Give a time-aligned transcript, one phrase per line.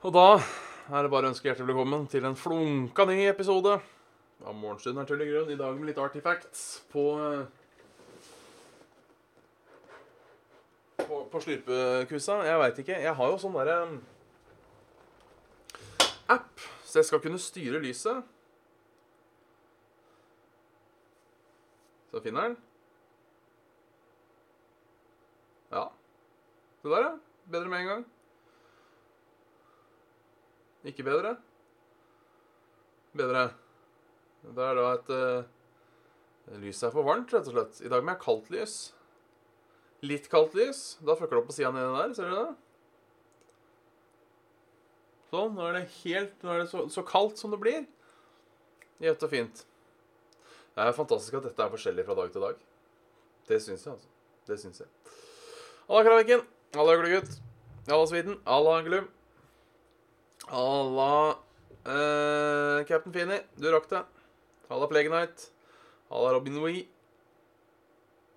[0.00, 3.74] Og da er det bare å ønske hjertelig velkommen til en flunka ny episode
[4.40, 5.50] av Morgenstund er tull i grunn.
[5.52, 7.02] I dag med litt artifacts på
[11.00, 12.38] På, på slurpekusa.
[12.48, 12.96] Jeg veit ikke.
[13.04, 13.76] Jeg har jo sånn derre
[16.32, 18.22] app, så jeg skal kunne styre lyset.
[22.08, 22.56] Så finner den.
[25.76, 25.84] Ja.
[26.80, 27.12] Det der, ja.
[27.52, 28.08] Bedre med en gang.
[30.88, 31.34] Ikke bedre.
[33.16, 33.50] Bedre.
[34.40, 37.82] Det er da et uh, Lyset er for varmt, rett og slett.
[37.84, 38.76] I dag må jeg ha kaldt lys.
[40.06, 40.80] Litt kaldt lys.
[41.04, 42.14] Da fucker det opp på sida nedi der.
[42.16, 42.46] Ser du det?
[45.30, 45.52] Sånn.
[45.54, 47.84] Nå er det helt Nå er det så, så kaldt som det blir.
[49.04, 49.62] Jevnt og fint.
[50.74, 52.66] Det er fantastisk at dette er forskjellig fra dag til dag.
[53.50, 54.10] Det syns jeg, altså.
[54.48, 54.90] Det syns jeg.
[55.86, 56.44] Halla, Kraviken.
[56.74, 57.38] Halla, Glugutt.
[57.86, 58.40] Halla, Sviden.
[58.48, 59.08] Halla, Glum.
[60.50, 61.38] Alla
[61.86, 64.02] eh, Captain Feeney, Du rakk det.
[64.68, 65.50] Halla, Plague Knight.
[66.10, 66.88] Halla, Robin Wee.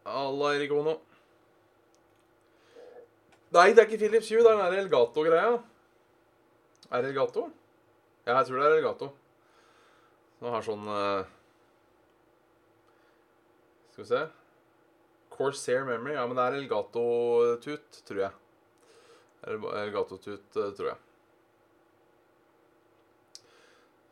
[0.05, 1.00] Halla, Erik Ono.
[3.53, 4.42] Nei, det er ikke Philips Hue.
[4.45, 5.58] Det er den Elgato-greia.
[6.89, 7.47] Er det Elgato?
[8.25, 9.09] Ja, jeg tror det er Elgato.
[10.42, 11.23] Nå har sånn uh...
[13.94, 14.22] Skal vi se
[15.33, 16.14] Corsair Memory.
[16.17, 18.38] Ja, men det er Elgato-tut, tror jeg.
[19.50, 21.12] Elgato-tut, eh, tror jeg.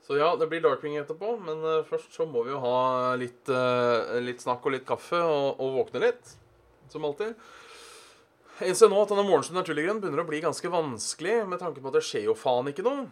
[0.02, 3.50] Så ja, det blir Darkwing etterpå, men eh, først så må vi jo ha litt,
[3.54, 6.34] eh, litt snakk og litt kaffe og, og våkne litt.
[6.90, 7.38] Som alltid.
[8.62, 11.94] Jeg innser nå at denne morgenstunden naturligvis begynner å bli ganske vanskelig, med tanke på
[11.94, 13.06] at det skjer jo faen ikke noe.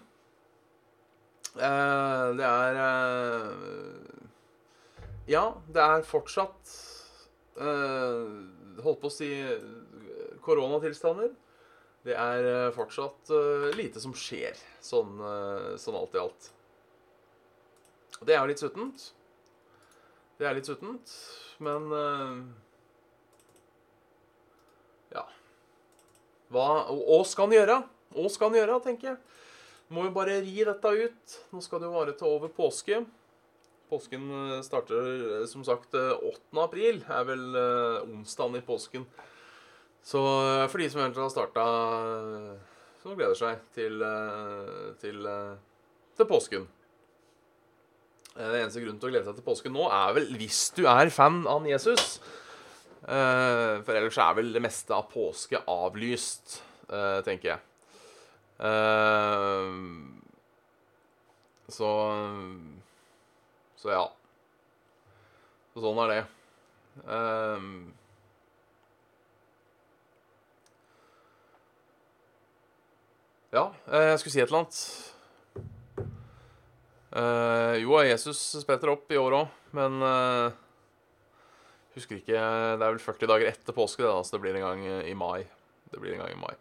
[1.56, 2.82] Eh, det er
[5.30, 6.78] Ja, det er fortsatt
[7.60, 9.28] Holdt på å si
[10.46, 11.34] koronatilstander.
[12.08, 13.28] Det er fortsatt
[13.76, 15.20] lite som skjer, sånn,
[15.76, 16.48] sånn alt i alt.
[18.20, 19.06] Og det er jo litt suttent.
[20.40, 21.14] Det er litt suttent,
[21.64, 22.36] men eh,
[25.16, 25.26] Ja.
[26.54, 27.80] Hva Hva skal han gjøre?
[28.16, 29.20] Hva skal han gjøre, tenker jeg.
[29.90, 31.40] Må jo bare ri dette ut.
[31.50, 33.02] Nå skal det jo vare til over påske.
[33.90, 36.62] Påsken eh, starter eh, som sagt eh, 8.
[36.62, 37.02] april.
[37.10, 37.46] Er vel
[38.06, 39.08] onsdagen i påsken.
[40.06, 40.20] Så
[40.72, 41.64] for de som eventuelt har starta
[43.02, 44.00] Som gleder seg til,
[45.02, 45.28] til,
[46.16, 46.70] til påsken.
[48.38, 50.84] Eh, Den eneste grunnen til å glede seg til påske nå er vel hvis du
[50.90, 52.20] er fan av Jesus.
[53.08, 57.66] Eh, for ellers er vel det meste av påske avlyst, eh, tenker jeg.
[61.70, 61.90] Så
[63.80, 64.08] Så ja.
[65.74, 66.24] Så sånn er det.
[73.54, 74.82] Ja, jeg skulle si et eller annet.
[77.10, 80.52] Eh, jo, Jesus spretter opp i år òg, men uh,
[81.96, 84.68] Husker ikke Det er vel 40 dager etter påske, det, da, så det blir en
[84.68, 85.48] gang i mai.
[85.90, 86.54] Det blir en gang i mai.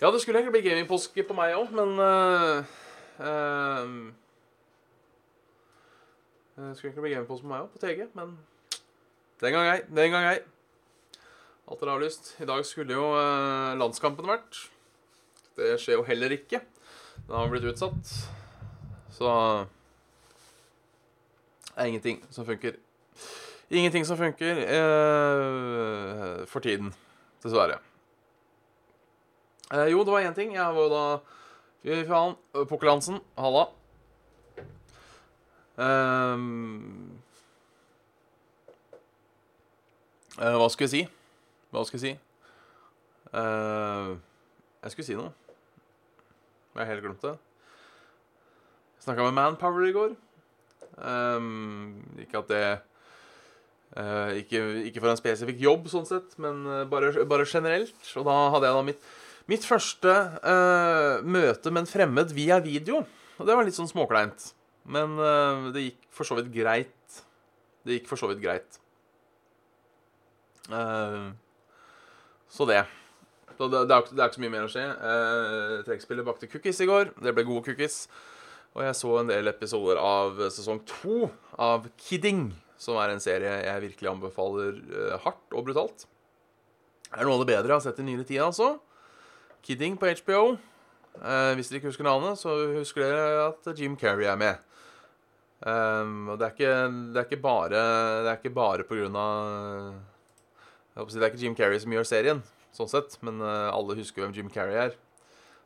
[0.00, 2.66] Ja, det skulle egentlig bli gamingpåske på meg òg, men uh,
[3.22, 3.86] uh,
[6.56, 8.34] Det skulle egentlig bli gamingpåske på meg òg, på TG, men
[9.44, 9.80] den gang ei.
[9.94, 10.42] Den gang ei.
[11.70, 12.34] Alt er avlyst.
[12.42, 14.58] I dag skulle jo uh, landskampen vært.
[15.58, 16.60] Det skjer jo heller ikke.
[17.28, 18.12] Den har blitt utsatt.
[19.14, 19.30] Så
[21.74, 22.76] det er ingenting som funker.
[23.70, 26.94] Ingenting som funker eh, for tiden,
[27.42, 27.78] dessverre.
[29.72, 30.54] Eh, jo, det var én ting.
[30.54, 31.06] Jeg var jo da
[31.84, 32.36] Fy faen.
[32.68, 33.18] Pukkelansen.
[33.36, 33.66] Halla.
[35.76, 37.18] Ehm,
[40.38, 41.02] eh, hva skulle jeg si?
[41.74, 42.20] Hva skulle jeg si?
[43.34, 44.14] Eh,
[44.84, 45.32] jeg skulle si noe.
[46.74, 47.34] Jeg har helt glemt det.
[49.04, 50.16] Snakka med Manpower i går.
[51.02, 52.62] Ehm, ikke at det
[53.98, 54.60] uh, ikke,
[54.90, 57.96] ikke for en spesifikk jobb, sånn sett, men eh, bare, bare generelt.
[58.18, 59.08] Og da hadde jeg da mitt,
[59.50, 63.02] mitt første uh, møte med en fremmed via video.
[63.38, 64.52] Og det var litt sånn småkleint.
[64.86, 67.20] Men uh, det gikk for så vidt greit.
[67.84, 68.78] Det gikk for så vidt greit.
[70.72, 71.24] Eh,
[72.48, 72.84] så det.
[73.58, 74.84] Så det, det, er, ikke- det er ikke så mye mer å si.
[74.84, 77.10] Eh, Trekkspillet bakte cookies i går.
[77.22, 77.98] Det ble gode cookies.
[78.74, 81.28] Og jeg så en del episoder av sesong to
[81.62, 82.48] av Kidding,
[82.80, 86.06] som er en serie jeg virkelig anbefaler eh, hardt og brutalt.
[87.06, 88.72] Det er noe av det bedre jeg har sett i nyere tid, altså.
[89.64, 90.56] Kidding på HBO.
[91.22, 94.58] Eh, hvis dere ikke husker navnet, så husker dere at Jim Carrey er med.
[95.64, 96.72] Um, og det er, ikke,
[97.14, 97.78] det er ikke bare
[98.20, 99.94] Det er ikke bare på grunn av
[100.94, 102.40] jeg håper å si, Det er ikke Jim Carrey som gjør serien,
[102.74, 104.92] sånn sett, men eh, alle husker hvem Jim Carrey er.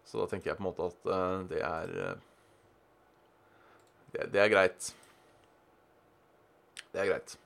[0.08, 2.22] Så da tenker jeg på en måte at eh, det er eh,
[4.14, 4.92] det, det er greit.
[6.92, 7.36] Det er greit.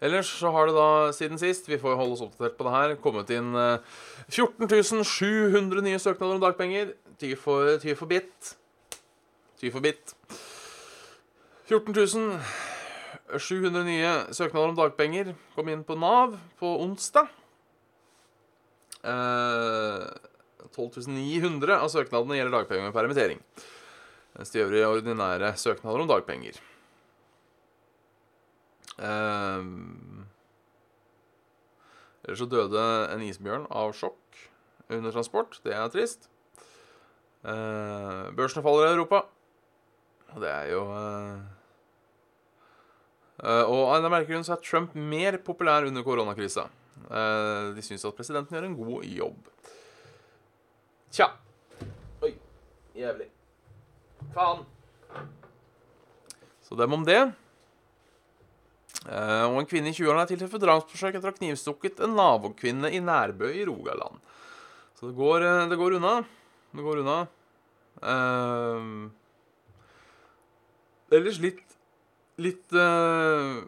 [0.00, 2.94] Ellers så har det da siden sist, vi får holde oss oppdatert på det her,
[3.04, 3.82] kommet inn eh,
[4.32, 6.94] 14 700 nye søknader om dagpenger.
[7.20, 8.54] Ty for, ty for bit.
[9.60, 10.14] Ty for bit.
[11.68, 12.40] 14
[13.36, 17.28] 700 nye søknader om dagpenger kom inn på Nav på onsdag.
[19.04, 20.08] Eh,
[20.72, 23.44] 12 900 av søknadene gjelder dagpenger med permittering.
[24.40, 26.56] Mens de øvrige ordinære søknader om dagpenger.
[28.96, 29.64] Eh,
[32.24, 34.38] Ellers så døde en isbjørn av sjokk
[34.88, 35.58] under transport.
[35.60, 36.30] Det er trist.
[37.44, 39.20] Eh, børsene faller i Europa.
[40.30, 41.42] Og det er jo eh,
[43.42, 46.64] uh, Og av en merkelig grunn så er Trump mer populær under koronakrisa.
[47.10, 49.52] Uh, de syns at presidenten gjør en god jobb.
[51.10, 51.28] Tja.
[52.22, 52.32] Oi.
[52.96, 53.28] Jævlig.
[54.34, 54.64] Faen.
[56.66, 57.20] Så dem om det.
[59.00, 62.12] Uh, og en kvinne i 20-årene er tiltalt for drapsforsøk etter å ha knivstukket en
[62.18, 64.20] nabokvinne i Nærbø i Rogaland.
[64.98, 66.14] Så det går, uh, det går unna.
[66.76, 67.18] Det går unna.
[68.04, 69.08] Uh,
[71.10, 71.66] ellers litt
[72.40, 73.66] Litt gode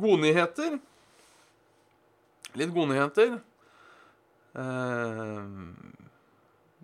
[0.00, 0.78] godnyheter.
[2.56, 3.34] Litt gode nyheter.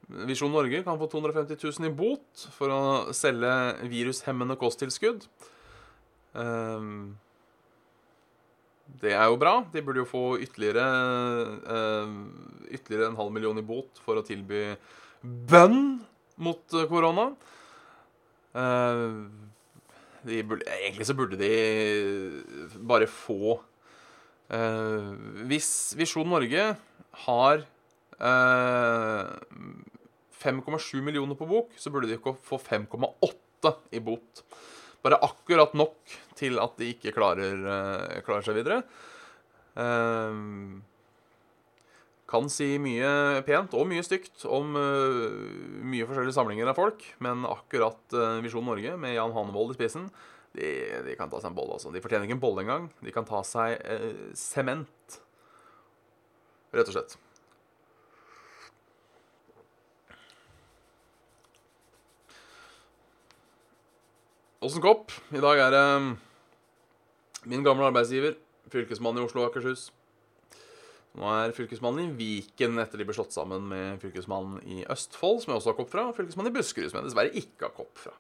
[0.09, 2.83] Visjon Norge kan få 250 000 i bot for å
[3.17, 3.53] selge
[3.91, 5.27] virushemmende kosttilskudd.
[6.33, 7.19] Um,
[9.03, 9.59] det er jo bra.
[9.73, 10.85] De burde jo få ytterligere
[11.69, 12.15] uh,
[12.73, 14.73] Ytterligere en halv million i bot for å tilby
[15.21, 15.99] bønn
[16.41, 17.29] mot korona.
[18.57, 19.29] Uh,
[20.25, 21.53] burde, egentlig så burde de
[22.81, 23.59] bare få
[24.49, 25.13] uh,
[25.51, 26.71] Hvis Visjon Norge
[27.29, 27.67] har
[30.39, 34.43] 5,7 millioner på bok, så burde de ikke få 5,8 i bot.
[35.05, 38.83] Bare akkurat nok til at de ikke klarer, uh, klarer seg videre.
[39.79, 40.81] Um,
[42.29, 45.29] kan si mye pent og mye stygt om uh,
[45.87, 50.11] mye forskjellige samlinger av folk, men akkurat Visjon Norge, med Jan Hanevold i spissen,
[50.59, 50.73] de,
[51.07, 51.79] de, kan ta seg en bolle.
[51.79, 51.95] Også.
[51.95, 52.91] De fortjener ikke en bolle engang.
[53.05, 53.79] De kan ta seg
[54.37, 55.19] sement,
[56.75, 57.19] rett og slett.
[64.69, 65.15] Åssen kopp?
[65.33, 66.09] I dag er det um,
[67.49, 68.35] min gamle arbeidsgiver,
[68.69, 69.87] fylkesmannen i Oslo og Akershus.
[71.17, 75.55] Nå er fylkesmannen i Viken etter de ble slått sammen med fylkesmannen i Østfold, som
[75.55, 78.03] jeg også har kopp fra, og fylkesmannen i Buskerud, som jeg dessverre ikke har kopp
[78.03, 78.13] fra.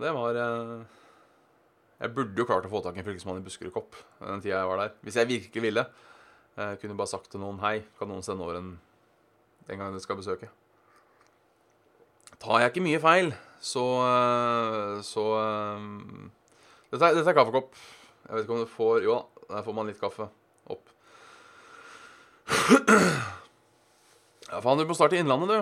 [0.00, 0.72] Det var eh,
[2.00, 4.70] Jeg burde jo klart å få tak i en fylkesmann i Buskerud-kopp den tida jeg
[4.70, 4.94] var der.
[5.04, 5.84] Hvis jeg virkelig ville.
[6.56, 8.72] Jeg kunne bare sagt til noen hei, kan noen sende over en
[9.68, 10.48] den gangen dere skal besøke.
[12.40, 16.30] Tar jeg ikke mye feil, så eh, Så um,
[16.90, 17.74] dette, er, dette, er kaffekopp.
[18.26, 20.28] Jeg vet ikke om du får Jo da, der får man litt kaffe
[20.68, 20.94] opp.
[24.48, 25.58] Ja, faen, du må starte i Innlandet, du.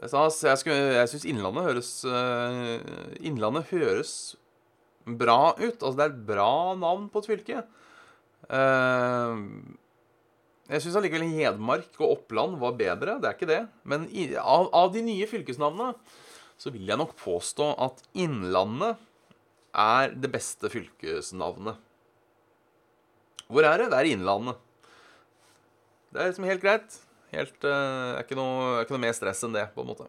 [0.00, 0.40] Det stas.
[0.42, 4.14] Jeg, skulle, jeg syns Innlandet høres uh, Innlandet høres
[5.06, 5.76] bra ut.
[5.78, 7.62] Altså, det er et bra navn på et fylke.
[8.50, 9.38] Uh,
[10.72, 13.18] jeg syns allikevel Hedmark og Oppland var bedre.
[13.20, 13.62] Det er ikke det.
[13.88, 15.92] Men i, av, av, de nye fylkesnavnene
[16.62, 19.00] så vil jeg nok påstå at Innlandet
[19.74, 21.80] er det beste fylkesnavnet.
[23.50, 23.88] Hvor er det?
[23.90, 24.60] Det er Innlandet.
[26.12, 26.98] Det er liksom helt greit.
[27.32, 30.06] Helt, uh, er, ikke noe, er ikke noe mer stress enn det, på en måte.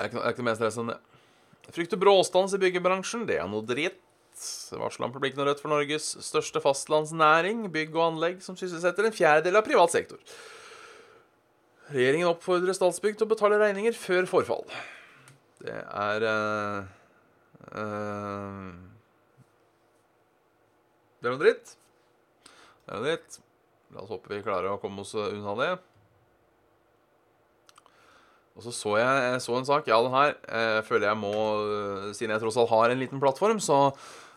[0.00, 0.98] Er ikke, noe, er ikke noe mer stress enn det.
[1.76, 3.28] Frykter bråstans i byggebransjen.
[3.28, 4.00] Det er noe dritt.
[4.72, 9.68] Varsler Republikken Rødt for Norges største fastlandsnæring, bygg og anlegg, som sysselsetter en fjerdedel av
[9.68, 10.18] privat sektor.
[11.92, 14.64] Regjeringen oppfordrer Statsbygg til å betale regninger før forfall.
[15.62, 16.86] Det er uh,
[17.76, 18.70] uh,
[21.20, 21.74] Det er noe dritt.
[22.46, 23.40] Det er noe dritt.
[23.92, 25.70] La oss håpe vi klarer å komme oss unna det.
[28.56, 29.88] Og så så jeg, jeg så en sak.
[29.88, 31.32] Ja, den her jeg føler jeg må
[32.16, 33.88] Siden jeg tross alt har en liten plattform, så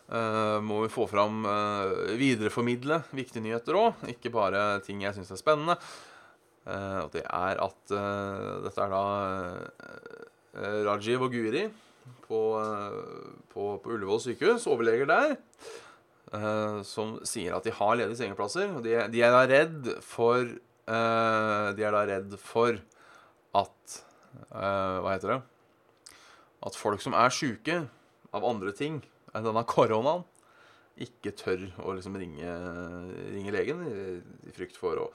[0.06, 5.32] Uh, må vi få fram uh, videreformidle viktige nyheter òg, ikke bare ting jeg syns
[5.34, 5.80] er spennende.
[6.66, 7.96] Uh, og det er at
[8.66, 9.04] dette er da
[10.88, 11.66] Rajiv og Guri
[12.26, 12.40] på,
[13.52, 15.36] på, på Ullevål sykehus, overleger der,
[16.88, 18.72] som sier at de har ledige sengeplasser.
[18.72, 22.80] Og de, de, er da redd for De er da redd for
[23.60, 24.00] at
[24.50, 25.40] Hva heter det?
[26.66, 27.82] At folk som er sjuke
[28.36, 29.02] av andre ting
[29.36, 30.24] enn denne koronaen,
[31.04, 32.52] ikke tør å liksom ringe,
[33.34, 35.08] ringe legen i, frykt for å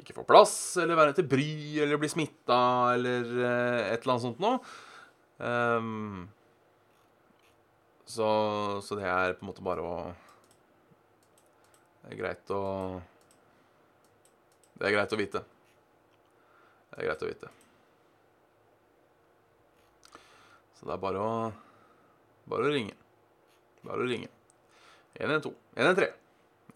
[0.00, 1.50] ikke få plass, eller være til bry,
[1.84, 2.60] eller bli smitta,
[2.94, 4.60] eller uh, et eller annet sånt noe.
[5.36, 6.24] Um,
[8.08, 8.28] så,
[8.80, 9.96] så, det er på en måte bare å
[12.00, 12.60] Det er greit å
[14.78, 15.42] Det er greit å vite.
[16.86, 17.50] Det er greit å vite.
[20.78, 21.36] Så det er bare å
[22.46, 22.94] Bare å ringe.
[23.82, 24.30] Bare å ringe.
[25.18, 25.52] 112.
[25.76, 26.16] 113.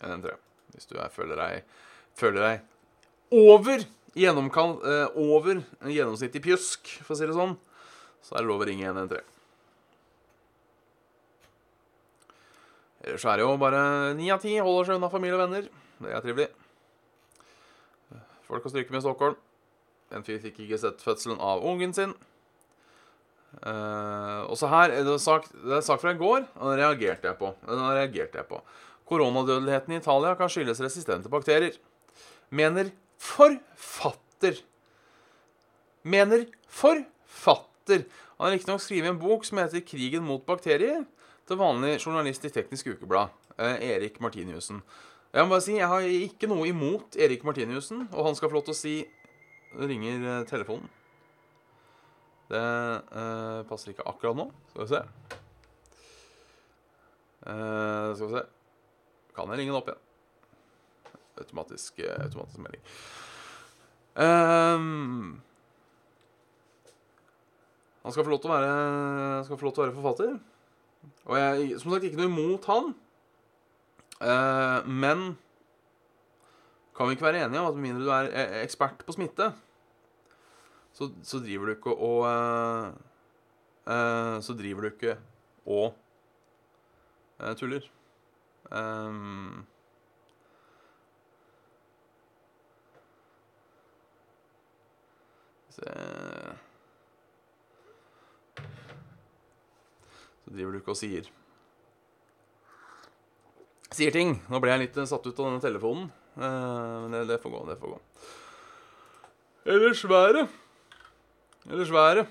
[0.00, 0.38] 113.
[0.74, 1.80] Hvis du er, føler, deg,
[2.18, 2.68] føler deg
[3.30, 3.84] over
[4.18, 7.56] gjennomkall, eh, over en gjennomsnittlig pjusk, for å si det sånn,
[8.26, 9.36] så er det lov å ringe 113.
[13.00, 13.82] Ellers er det jo bare
[14.18, 15.68] ni av ti holder seg unna familie og venner.
[16.00, 16.48] Det er trivelig.
[18.44, 19.38] Folk har stryke med Stockholm.
[20.10, 22.12] En fyr fikk ikke sett fødselen av ungen sin.
[23.58, 27.26] Uh, også her er det, sak, det er sak fra i går, og den reagerte
[27.28, 27.50] jeg på.
[27.66, 28.60] Den reagerte jeg på.
[29.10, 31.74] Koronadødeligheten i Italia kan skyldes resistente bakterier.
[32.50, 34.62] Mener forfatter.
[36.02, 38.06] Mener forfatter.
[38.38, 41.04] Han har riktignok skrevet en bok som heter 'Krigen mot bakterier',
[41.46, 44.82] til vanlig journalist i Teknisk Ukeblad, uh, Erik Martiniussen.
[45.34, 48.54] Jeg må bare si, jeg har ikke noe imot Erik Martiniussen, og han skal få
[48.54, 48.94] lov til å si
[49.74, 50.88] ringer uh, telefonen.
[52.50, 52.60] Det
[53.14, 54.48] uh, passer ikke akkurat nå.
[54.72, 55.00] Skal vi se.
[57.46, 58.42] Uh, skal vi se.
[59.36, 60.00] Kan jeg ringe den opp igjen?
[61.40, 62.82] Automatisk, uh, automatisk melding.
[64.20, 65.38] Um,
[68.02, 70.34] han skal få lov til å være få lov til å være forfatter.
[71.30, 72.90] Og jeg som sagt ikke noe imot han.
[74.90, 75.22] men
[76.96, 79.46] kan vi ikke være enige om at med mindre du er ekspert på smitte,
[81.00, 82.92] så, så driver du ikke og uh,
[83.88, 85.16] uh, Så driver du ikke
[85.64, 85.94] og
[87.40, 87.86] uh, tuller.
[88.68, 89.64] Um,
[95.70, 95.88] Se
[100.44, 101.32] Så driver du ikke og sier
[103.90, 104.36] Sier ting.
[104.52, 106.10] Nå ble jeg litt satt ut av denne telefonen.
[106.36, 107.96] Men det, det får gå, det får gå.
[109.74, 110.52] Ellers været
[111.68, 112.26] Ellers været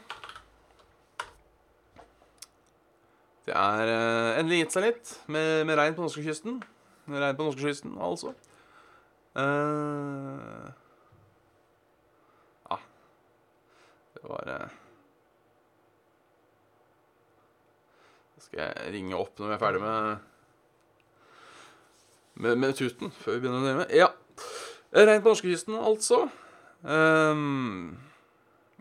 [3.46, 6.60] Det er uh, endelig gitt seg litt med, med regn på norskekysten.
[7.10, 8.36] Regn på norskekysten, altså.
[9.34, 10.70] Uh,
[12.70, 12.78] ja.
[14.14, 14.76] Det var uh,
[18.38, 20.18] Skal jeg ringe opp når vi er ferdig med
[22.40, 23.88] med, med tuten, før vi begynner å nærme?
[23.92, 24.12] Ja.
[24.96, 26.22] Regn på norskekysten, altså.
[26.86, 27.98] Um,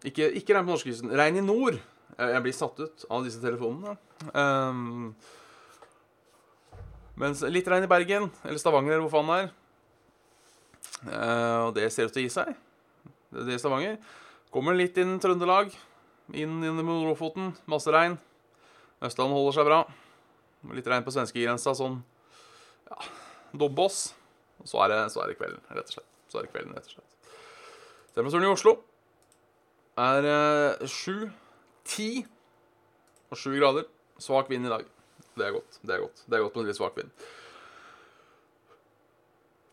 [0.06, 1.12] ikke, ikke regn på norskekysten.
[1.18, 1.78] Regn i nord.
[2.18, 3.94] Jeg blir satt ut av disse telefonene.
[4.32, 5.12] Um,
[7.18, 9.50] mens litt regn i Bergen, eller Stavanger, eller hvor faen det er.
[10.98, 12.50] Uh, og det ser ut til å gi seg.
[13.30, 13.98] Det, det er Stavanger.
[14.54, 15.74] Kommer litt inn Trøndelag.
[16.34, 17.52] Inn, i Lofoten.
[17.70, 18.18] Masse regn.
[19.04, 19.82] Østland holder seg bra.
[20.74, 22.00] Litt regn på svenskegrensa, sånn
[22.88, 22.98] ja,
[23.54, 24.08] Dombås.
[24.66, 26.08] Så er, det, så er det kvelden, rett og slett.
[26.28, 27.34] Så er det kvelden, rett og slett.
[28.16, 28.78] Temperaturen i Oslo
[29.98, 31.28] er sju,
[31.88, 32.10] ti
[33.30, 33.88] og sju grader.
[34.18, 34.86] Svak vind i dag.
[35.38, 35.78] Det er godt.
[35.82, 37.10] Det er godt Det er godt med litt svak vind.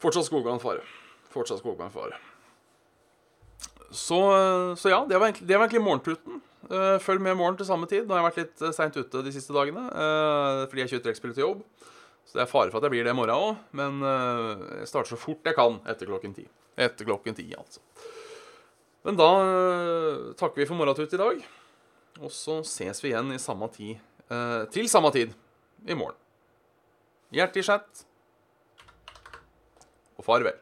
[0.03, 0.83] Fortsatt skogbrannfare.
[1.33, 2.19] Fortsatt skogbrannfare.
[3.95, 4.19] Så,
[4.77, 6.41] så ja, det var, egentlig, det var egentlig morgentuten.
[6.65, 8.05] Eh, følg med i morgen til samme tid.
[8.05, 11.05] Nå har jeg vært litt eh, seint ute de siste dagene eh, fordi jeg kjører
[11.07, 11.63] trekkspill til jobb.
[12.25, 15.11] Så det er fare for at jeg blir det i morgen òg, men jeg starter
[15.11, 16.47] så fort jeg kan etter klokken ti.
[16.73, 17.83] Etter klokken ti, altså.
[19.05, 21.45] Men da uh, takker vi for morgentut i dag.
[22.23, 23.97] Og så ses vi igjen i samme tid,
[24.31, 25.33] eh, til samme tid
[25.83, 26.15] i morgen.
[27.35, 28.05] Hjertelig chat
[30.15, 30.55] og farvel.